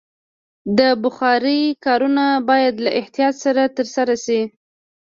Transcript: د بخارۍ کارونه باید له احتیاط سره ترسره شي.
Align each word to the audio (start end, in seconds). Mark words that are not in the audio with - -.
د 0.77 0.79
بخارۍ 1.03 1.61
کارونه 1.85 2.25
باید 2.49 2.75
له 2.85 2.91
احتیاط 2.99 3.35
سره 3.43 3.63
ترسره 3.77 4.15
شي. 4.25 4.41